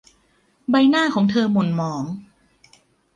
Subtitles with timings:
[0.69, 2.03] ใบหน้าของเธอหม่นหมอง